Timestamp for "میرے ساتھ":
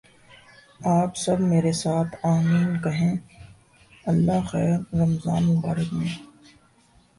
1.41-2.15